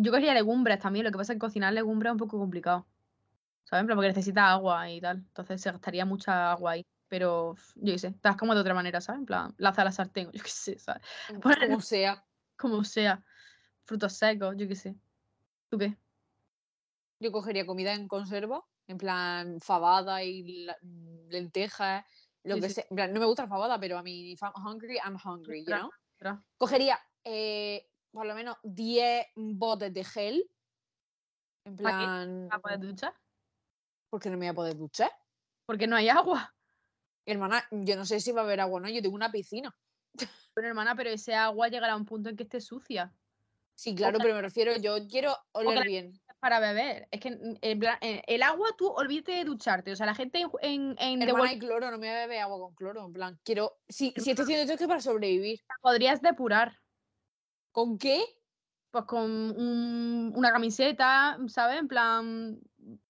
[0.00, 2.86] yo quería legumbres también, lo que pasa es que cocinar legumbres es un poco complicado.
[3.64, 3.84] ¿Sabes?
[3.86, 5.18] Porque necesita agua y tal.
[5.18, 6.86] Entonces se gastaría mucha agua ahí.
[7.08, 9.20] Pero yo qué sé, estás como de otra manera, ¿sabes?
[9.20, 11.02] En plan, laza la sartén, yo qué sé, ¿sabes?
[11.42, 12.24] Como sea.
[12.56, 13.22] Como sea.
[13.84, 14.96] Frutos secos, yo qué sé.
[15.70, 15.96] ¿Tú qué?
[17.20, 20.78] Yo cogería comida en conserva, en plan fabada y la-
[21.28, 22.04] lentejas,
[22.44, 22.74] lo Sí, que sí.
[22.74, 22.84] sea.
[22.90, 25.64] En plan, no me gusta la fabada, pero a mí, if I'm hungry, I'm hungry,
[25.64, 25.90] you know?
[26.56, 30.50] Cogería eh, por lo menos 10 botes de gel.
[31.64, 32.04] En ¿Pa qué?
[32.04, 33.14] plan, ¿A poder duchar?
[34.10, 35.10] porque no me voy a poder duchar.
[35.66, 36.54] Porque no hay agua.
[37.26, 39.74] Hermana, yo no sé si va a haber agua o no, yo tengo una piscina.
[40.54, 43.14] Pero hermana, pero ese agua llegará a un punto en que esté sucia.
[43.76, 46.20] Sí, claro, pero me refiero, yo quiero oler bien.
[46.40, 47.06] Para beber.
[47.12, 49.92] Es que mm, en plan, eh, el agua, tú olvídate de ducharte.
[49.92, 52.40] O sea, la gente en, en, Hermana, Walking hay cloro, no me voy a beber
[52.40, 53.06] agua con cloro.
[53.06, 53.78] En plan, quiero.
[53.88, 55.60] Si, si estoy haciendo esto es que para sobrevivir.
[55.80, 56.76] Podrías depurar.
[57.72, 58.24] ¿Con qué?
[58.90, 61.78] Pues con un- una camiseta, ¿sabes?
[61.78, 62.58] En plan.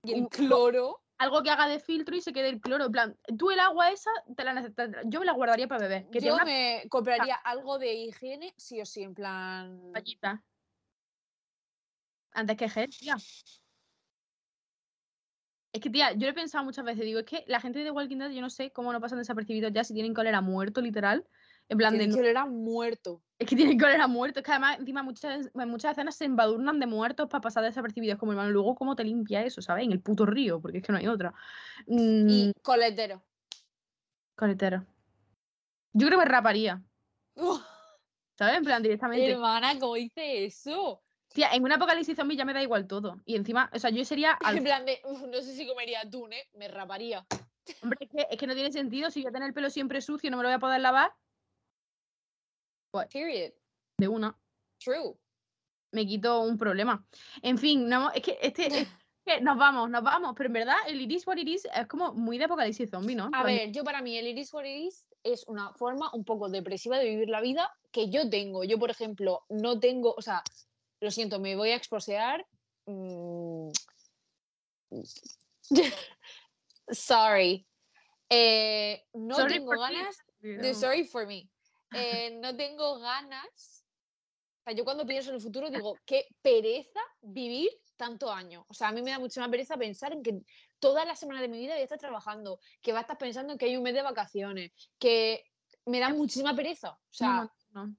[0.03, 1.03] Y el un- cloro.
[1.19, 2.87] algo que haga de filtro y se quede el cloro.
[2.87, 6.09] En plan, tú el agua esa, te la te- yo me la guardaría para beber.
[6.11, 9.93] Que Yo una me compraría algo de higiene, sí o sí, en plan.
[9.93, 10.45] toallita.
[12.33, 13.17] Antes que gel, tía.
[15.73, 17.05] Es que, tía, yo lo he pensado muchas veces.
[17.05, 19.73] Digo, es que la gente de Walking Dead, yo no sé cómo no pasan desapercibidos
[19.73, 21.27] ya si tienen cólera muerto, literal.
[21.69, 23.23] En plan, de, no- que oler a muerto.
[23.39, 24.41] es que tienen cólera muerto.
[24.41, 28.19] Es que además, encima, muchas, en muchas escenas se embadurnan de muertos para pasar desapercibidos.
[28.19, 29.85] Como, hermano, luego, ¿cómo te limpia eso, sabes?
[29.85, 31.35] En el puto río, porque es que no hay otra.
[31.87, 33.23] Mm, Y coletero.
[34.35, 34.87] Coletero.
[35.93, 36.83] Yo creo que me raparía,
[38.39, 38.57] ¿sabes?
[38.59, 39.31] En plan, directamente.
[39.33, 41.03] Hermana, ¿cómo dice eso?
[41.33, 43.21] Tía, en un apocalipsis zombie ya me da igual todo.
[43.25, 44.33] Y encima, o sea, yo sería.
[44.43, 46.49] al- En plan de, "Uf, no sé si comería atún, ¿eh?
[46.55, 47.27] Me raparía.
[47.83, 49.11] Hombre, es que, es que no tiene sentido.
[49.11, 51.13] Si yo tengo el pelo siempre sucio no me lo voy a poder lavar,
[52.93, 53.53] Period.
[53.99, 54.39] de una,
[54.79, 55.15] True.
[55.93, 57.07] me quito un problema.
[57.43, 58.67] En fin, no, es que este.
[58.67, 58.89] es
[59.27, 60.35] que nos vamos, nos vamos.
[60.37, 63.31] Pero en verdad, el Iris What It Is es como muy de apocalipsis zombie, ¿no?
[63.33, 66.49] A ver, yo para mí el iris what it is es una forma un poco
[66.49, 68.65] depresiva de vivir la vida que yo tengo.
[68.65, 70.43] Yo, por ejemplo, no tengo, o sea,
[71.01, 72.47] lo siento, me voy a exposear.
[72.87, 73.71] mm,
[76.91, 77.67] Sorry.
[78.31, 81.49] Eh, no Sorry tengo ganas de sorry for me.
[81.93, 83.85] Eh, no tengo ganas.
[84.61, 88.65] O sea, yo cuando pienso en el futuro digo, qué pereza vivir tanto año.
[88.69, 90.41] O sea, a mí me da muchísima pereza pensar en que
[90.79, 93.53] toda la semana de mi vida voy a estar trabajando, que va a estar pensando
[93.53, 95.45] en que hay un mes de vacaciones, que
[95.87, 96.91] me da muchísima pereza.
[96.91, 97.97] O sea, No, no, no.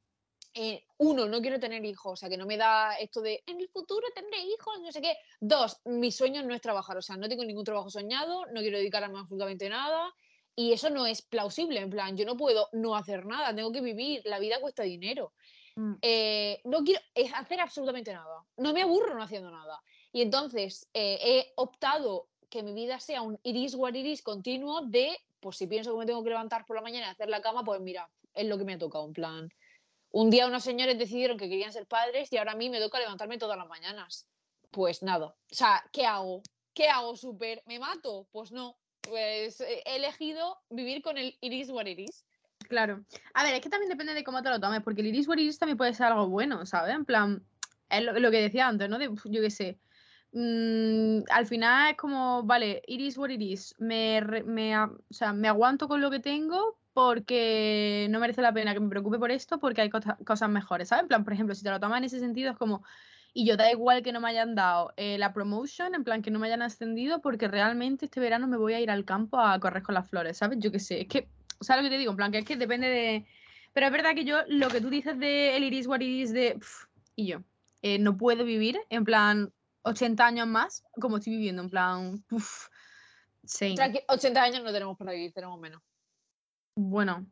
[0.53, 3.59] eh, uno, no quiero tener hijos, o sea, que no me da esto de en
[3.59, 5.17] el futuro tendré hijos, no sé qué.
[5.39, 8.77] Dos, mi sueño no es trabajar, o sea, no tengo ningún trabajo soñado, no quiero
[8.77, 10.13] dedicarme a absolutamente nada.
[10.59, 13.79] Y eso no es plausible, en plan, yo no puedo no hacer nada, tengo que
[13.79, 15.31] vivir, la vida cuesta dinero.
[15.77, 15.93] Mm.
[16.01, 16.99] Eh, no quiero
[17.33, 19.81] hacer absolutamente nada, no me aburro no haciendo nada.
[20.11, 25.17] Y entonces eh, he optado que mi vida sea un iris what iris continuo de,
[25.39, 27.63] pues si pienso que me tengo que levantar por la mañana y hacer la cama,
[27.63, 29.49] pues mira, es lo que me ha tocado, en plan.
[30.11, 32.99] Un día unos señores decidieron que querían ser padres y ahora a mí me toca
[32.99, 34.27] levantarme todas las mañanas.
[34.71, 35.27] Pues nada.
[35.27, 36.41] O sea, ¿qué hago?
[36.73, 37.63] ¿Qué hago, súper?
[37.65, 38.27] ¿Me mato?
[38.33, 38.75] Pues no.
[39.01, 42.25] Pues eh, he elegido vivir con el iris what iris.
[42.67, 43.03] Claro.
[43.33, 45.37] A ver, es que también depende de cómo te lo tomes, porque el iris what
[45.37, 46.93] iris también puede ser algo bueno, ¿sabes?
[46.93, 47.43] En plan,
[47.89, 48.99] es lo, que decía antes, ¿no?
[48.99, 49.79] De, yo qué sé.
[50.33, 53.73] mm, al final es como, vale, iris what iris.
[53.79, 58.73] Me, me, o sea, me aguanto con lo que tengo porque no merece la pena
[58.73, 61.03] que me preocupe por esto porque hay cosa- cosas mejores, ¿sabes?
[61.03, 62.83] En plan, por ejemplo, si te lo tomas en ese sentido es como,
[63.33, 66.31] y yo da igual que no me hayan dado eh, la promotion, en plan que
[66.31, 69.59] no me hayan ascendido porque realmente este verano me voy a ir al campo a
[69.59, 70.59] correr con las flores, ¿sabes?
[70.59, 71.29] Yo qué sé, es que
[71.61, 72.11] ¿Sabes lo que te digo?
[72.11, 73.25] En plan, que es que depende de.
[73.73, 76.57] Pero es verdad que yo, lo que tú dices de el iris what iris de.
[77.17, 77.39] y yo,
[77.81, 82.23] eh, no puedo vivir en plan 80 años más como estoy viviendo, en plan.
[82.31, 82.67] Uf,
[83.43, 83.75] same.
[83.75, 85.81] Tranqui- 80 años no tenemos para vivir, tenemos menos.
[86.75, 87.25] Bueno,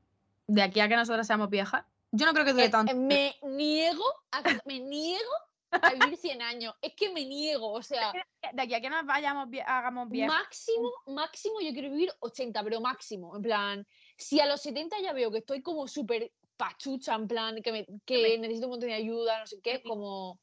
[0.45, 2.93] de aquí a que nosotras seamos viejas, yo no creo que dure Eh, tanto.
[2.95, 5.31] me niego a, me niego
[5.71, 6.73] a vivir 100 años.
[6.81, 8.13] Es que me niego, o sea,
[8.53, 10.35] De aquí a que nos vayamos, hagamos viejas.
[10.35, 13.35] máximo, máximo yo quiero vivir 80, pero máximo.
[13.35, 17.61] En plan, si a los 70 ya veo que estoy como súper pachucha, en plan,
[17.61, 20.39] que, me- que necesito un montón de ayuda, no sé qué, como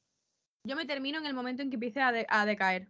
[0.64, 2.88] Yo me termino en el momento en que empiece a, de- a decaer.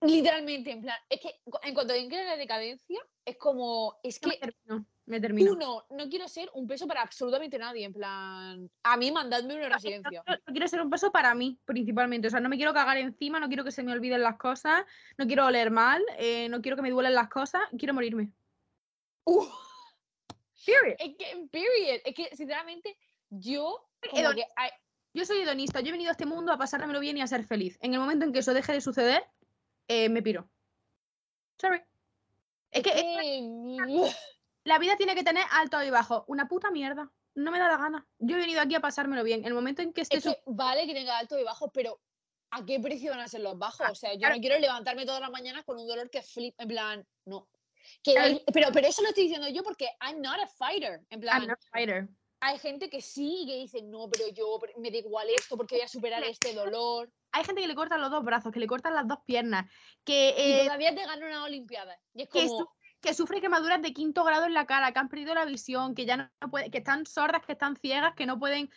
[0.00, 4.86] literalmente, en plan, es que en cuanto en la decadencia, es como, es que termino.
[5.06, 5.52] Me termino.
[5.52, 9.68] uno, no quiero ser un peso para absolutamente nadie, en plan, a mí mandadme una
[9.68, 10.22] residencia.
[10.26, 12.28] No, no quiero ser un peso para mí, principalmente.
[12.28, 14.84] O sea, no me quiero cagar encima, no quiero que se me olviden las cosas,
[15.18, 18.32] no quiero oler mal, eh, no quiero que me duelen las cosas, quiero morirme.
[19.24, 19.44] Uh,
[20.64, 20.96] Period.
[20.98, 22.96] es que, period, es que sinceramente
[23.28, 24.46] yo, como que,
[25.12, 27.44] Yo soy hedonista, yo he venido a este mundo a pasármelo bien y a ser
[27.44, 27.76] feliz.
[27.82, 29.22] En el momento en que eso deje de suceder,
[29.86, 30.48] eh, me piro.
[31.60, 31.82] Sorry.
[32.70, 34.14] Es que es- eh,
[34.64, 36.24] la vida tiene que tener alto y bajo.
[36.28, 37.10] Una puta mierda.
[37.36, 38.06] No me da la gana.
[38.18, 39.40] Yo he venido aquí a pasármelo bien.
[39.40, 42.00] En el momento en que esté Es que vale que tenga alto y bajo, pero
[42.50, 43.86] ¿a qué precio van a ser los bajos?
[43.86, 44.36] Ah, O sea, yo claro.
[44.36, 47.48] no quiero levantarme todas las mañanas con un dolor que flip, en plan, no.
[48.02, 48.26] Que Claro.
[48.28, 51.00] hay- pero, pero eso lo estoy diciendo yo porque I'm not a fighter.
[51.10, 52.08] En plan, I'm not a fighter.
[52.40, 55.84] hay gente que sí, que dice, no, pero yo me da igual esto porque voy
[55.84, 57.10] a superar este dolor.
[57.32, 59.68] Hay gente que le cortan los dos brazos, que le cortan las dos piernas,
[60.04, 61.98] que, Y eh, todavía te gana una Olimpiada.
[62.14, 62.72] Y es como,
[63.04, 66.06] que sufre quemaduras de quinto grado en la cara, que han perdido la visión, que
[66.06, 68.70] ya no, no puede- que están sordas, que están ciegas, que no pueden.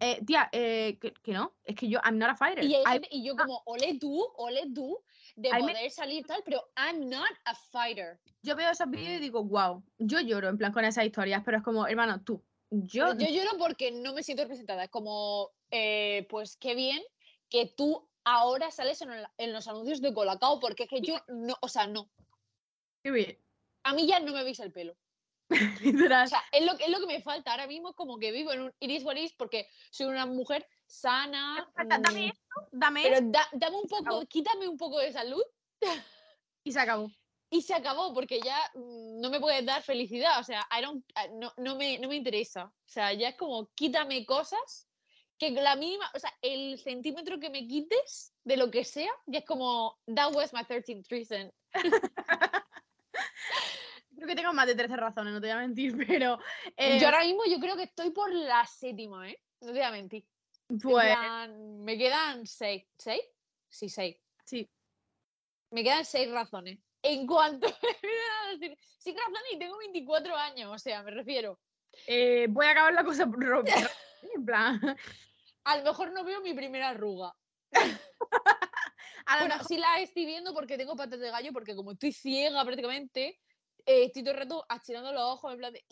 [0.00, 2.62] eh, tía, eh, que, que no, es que yo, I'm not a fighter.
[2.62, 5.02] y, yo como, ole tú, ole tú,
[5.36, 8.20] de poder salir tal, pero I'm not a fighter.
[8.42, 11.56] yo veo esos vídeos y digo, wow, yo lloro en plan con esas historias, pero
[11.56, 14.84] es como, hermano, tú, yo, Yo lloro porque no me siento representada.
[14.84, 17.02] Es como, eh, pues qué bien
[17.48, 21.16] que tú ahora sales en, el- en los anuncios de Colacao, porque es que yo
[21.28, 22.10] no, o sea, no.
[23.02, 23.38] qué bien,
[23.90, 24.96] A mí ya no me veis el pelo.
[25.82, 26.26] literal.
[26.26, 27.50] O sea, es lo, que- es lo que me falta.
[27.50, 31.68] Ahora mismo como que vivo en un iris what is porque soy una mujer sana.
[31.74, 35.12] falta, dame mm, esto, dame pero esto, da- dame un poco, quítame un poco de
[35.12, 35.42] salud
[36.64, 37.10] y se acabó.
[37.50, 40.38] y se acabó porque ya mm, no me puedes dar felicidad.
[40.38, 42.66] O sea, I don't- no, no, me, no me interesa.
[42.66, 44.86] O sea, ya es como quítame cosas
[45.36, 49.38] que la mínima, o sea, el centímetro que me quites de lo que sea, ya
[49.40, 51.52] es como, that was my 13th reason.
[54.20, 56.38] Creo que tengo más de 13 razones, no te voy a mentir, pero.
[56.76, 59.38] eh, Yo ahora mismo yo creo que estoy por la séptima, ¿eh?
[59.62, 60.26] No te voy a mentir.
[60.68, 61.16] En pues
[61.48, 62.84] me quedan seis.
[62.98, 63.22] ¿Seis?
[63.70, 64.16] Sí, seis.
[64.44, 64.70] sí.
[65.70, 66.78] Me quedan seis razones.
[67.02, 67.66] En cuanto
[68.60, 71.58] me seis razones y tengo 24 años, o sea, me refiero.
[72.06, 73.74] eh, voy a acabar la cosa por romper.
[74.34, 74.78] En plan,
[75.64, 77.32] A lo mejor no veo mi primera arruga.
[77.72, 81.92] a lo Bueno, mejor sí la estoy viendo porque tengo patas de gallo, porque como
[81.92, 83.38] estoy ciega prácticamente,
[83.90, 85.84] eh, estoy todo el rato achirando los ojos en plan de...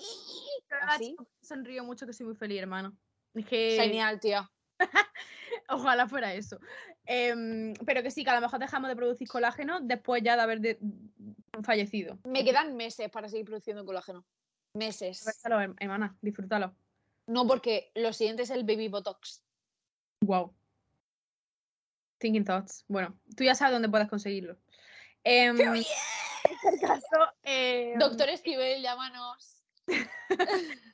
[0.82, 1.16] así.
[1.42, 2.96] sonrío mucho que soy muy feliz, hermano.
[3.34, 4.50] Es que Genial, tía.
[5.68, 6.58] ojalá fuera eso.
[7.04, 10.42] Em, pero que sí, que a lo mejor dejamos de producir colágeno después ya de
[10.42, 10.78] haber de-
[11.62, 12.18] fallecido.
[12.24, 14.24] Me quedan meses para seguir produciendo colágeno.
[14.74, 15.22] Meses.
[15.26, 16.74] Aprovechalo, her- hermana, disfrútalo.
[17.26, 19.42] No, porque lo siguiente es el baby botox.
[20.20, 20.54] Wow.
[22.18, 22.84] Thinking thoughts.
[22.88, 24.56] Bueno, tú ya sabes dónde puedes conseguirlo.
[25.24, 25.72] Em, en
[26.64, 29.64] este caso, em, Doctor Esquivel, llámanos.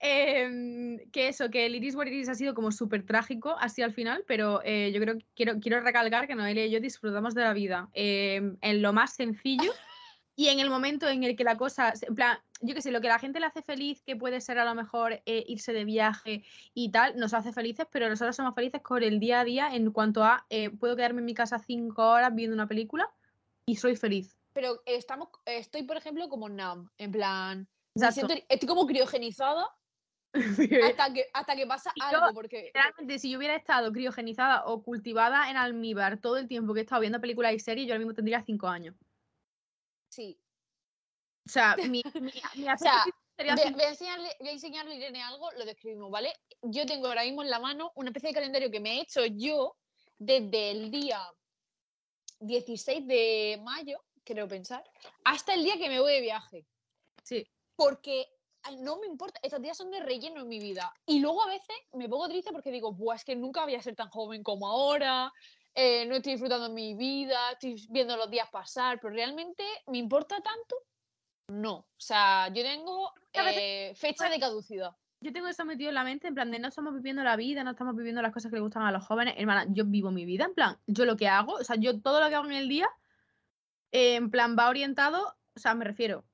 [0.00, 3.82] em, que eso, que el Iris What It Is ha sido como súper trágico así
[3.82, 7.34] al final, pero eh, yo creo que quiero, quiero recalcar que Noelia y yo disfrutamos
[7.34, 9.72] de la vida em, en lo más sencillo
[10.36, 13.00] y en el momento en el que la cosa, en plan, yo qué sé, lo
[13.00, 15.84] que la gente le hace feliz, que puede ser a lo mejor eh, irse de
[15.84, 19.74] viaje y tal, nos hace felices, pero nosotros somos felices con el día a día
[19.74, 23.08] en cuanto a, eh, puedo quedarme en mi casa cinco horas viendo una película
[23.66, 24.36] y soy feliz.
[24.54, 26.88] Pero estamos, estoy, por ejemplo, como numb.
[26.96, 29.68] En plan, me siento- estoy como criogenizada
[30.32, 32.34] hasta que, hasta que pasa yo, algo.
[32.34, 36.80] Porque Literalmente, si yo hubiera estado criogenizada o cultivada en almíbar todo el tiempo que
[36.80, 38.94] he estado viendo películas y series, yo ahora mismo tendría cinco años.
[40.08, 40.40] sí.
[41.46, 42.32] O sea, mi, mi, mi
[42.78, 43.04] sea,
[43.36, 46.32] sería Voy voy a enseñarle, voy a enseñarle a Irene algo, lo describimos, ¿vale?
[46.62, 49.26] Yo tengo ahora mismo en la mano una especie de calendario que me he hecho
[49.26, 49.76] yo
[50.16, 51.20] desde el día
[52.40, 54.82] 16 de mayo, creo pensar,
[55.24, 56.66] hasta el día que me voy de viaje.
[57.22, 58.26] Sí, Porque
[58.78, 60.92] no me importa, estos días son de relleno en mi vida.
[61.06, 63.82] Y luego a veces me pongo triste porque digo, Buah, es que nunca voy a
[63.82, 65.32] ser tan joven como ahora,
[65.74, 70.36] eh, no estoy disfrutando mi vida, estoy viendo los días pasar, pero realmente me importa
[70.36, 70.76] tanto.
[71.48, 74.92] No, o sea, yo tengo eh, fecha de caducidad.
[75.20, 77.64] yo tengo eso metido en la mente, en plan de no estamos viviendo la vida,
[77.64, 79.34] no estamos viviendo las cosas que le gustan a los jóvenes.
[79.36, 82.20] Hermana, yo vivo mi vida, en plan, yo lo que hago, o sea, yo todo
[82.20, 82.88] lo que hago en el día,
[83.94, 86.24] eh, en plan, va orientado, o sea, me refiero,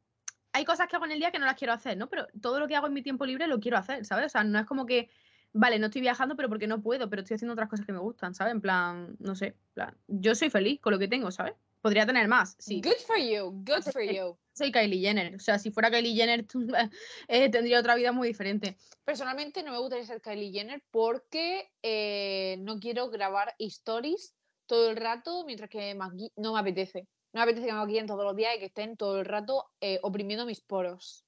[0.53, 2.09] hay cosas que hago en el día que no las quiero hacer, ¿no?
[2.09, 4.27] Pero todo lo que hago en mi tiempo libre lo quiero hacer, ¿sabes?
[4.27, 5.11] O sea, no es como que,
[5.53, 7.99] vale, no estoy viajando, pero porque no puedo, pero estoy haciendo otras cosas que me
[7.99, 8.53] gustan, ¿sabes?
[8.53, 11.53] En plan, no sé, plan, yo soy feliz con lo que tengo, ¿sabes?
[11.83, 12.81] Podría tener más, sí.
[12.81, 14.39] Good for you, good for you.
[14.55, 16.47] Soy Kylie Jenner, o sea, si fuera Kylie Jenner,
[17.29, 18.79] eh, tendría otra vida muy diferente.
[19.05, 24.97] Personalmente no me gustaría ser Kylie Jenner porque eh, no quiero grabar stories todo el
[24.97, 25.95] rato mientras que
[26.37, 27.07] no me apetece.
[27.33, 29.71] No me apetece que me maquillen todos los días y que estén todo el rato
[29.81, 31.25] eh, oprimiendo mis poros.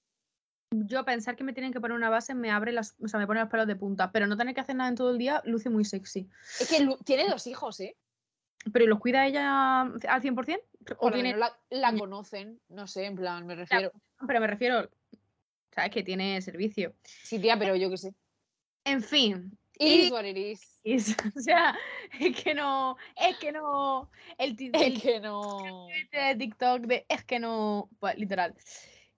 [0.70, 3.26] Yo pensar que me tienen que poner una base me abre las, o sea, me
[3.26, 5.42] pone los pelos de punta, pero no tener que hacer nada en todo el día
[5.44, 6.28] luce muy sexy.
[6.58, 7.96] Es que tiene dos hijos, ¿eh?
[8.72, 10.60] ¿Pero los cuida ella al 100%?
[10.96, 13.92] ¿O Por tiene, la, conocen, no sé, en plan, me refiero.
[14.26, 14.88] pero me refiero,
[15.72, 16.94] sabes que tiene servicio.
[17.02, 18.14] Sí, tía, pero yo qué sé.
[18.84, 21.16] En fin, It Y- is what it is.
[21.36, 21.76] o sea,
[22.20, 25.86] es que no, es que no, el, el Es que no.
[26.12, 28.54] de TikTok de es que no, pues literal.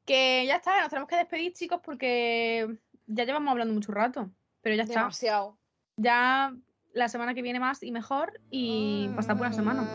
[0.06, 2.66] Que ya está, nos tenemos que despedir, chicos, porque
[3.06, 4.30] ya llevamos hablando mucho rato,
[4.62, 5.00] pero ya está.
[5.00, 5.58] Demasiado.
[5.96, 6.54] Ya
[6.92, 9.86] la semana que viene más y mejor y hasta buena semana.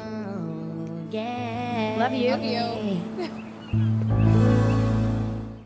[1.11, 1.97] Yeah.
[1.97, 2.29] Love you.
[2.29, 3.45] Love you.